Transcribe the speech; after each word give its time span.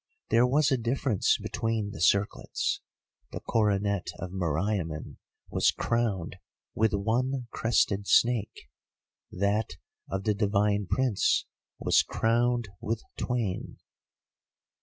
There 0.31 0.47
was 0.47 0.71
a 0.71 0.77
difference 0.79 1.37
between 1.39 1.91
the 1.91 2.01
circlets, 2.01 2.81
the 3.31 3.39
coronet 3.39 4.07
of 4.17 4.31
Meriamun 4.31 5.17
was 5.51 5.69
crowned 5.69 6.37
with 6.73 6.93
one 6.95 7.45
crested 7.51 8.07
snake, 8.07 8.67
that 9.31 9.77
of 10.09 10.23
the 10.23 10.33
divine 10.33 10.87
Prince 10.89 11.45
was 11.79 12.01
crowned 12.01 12.69
with 12.81 13.03
twain. 13.15 13.77